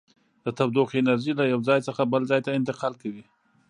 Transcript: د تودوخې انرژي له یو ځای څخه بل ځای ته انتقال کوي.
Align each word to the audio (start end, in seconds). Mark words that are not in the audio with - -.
د 0.43 0.45
تودوخې 0.57 0.97
انرژي 0.99 1.33
له 1.39 1.43
یو 1.51 1.59
ځای 1.67 1.79
څخه 1.87 2.01
بل 2.11 2.21
ځای 2.31 2.41
ته 2.45 2.51
انتقال 2.59 2.93
کوي. 3.01 3.25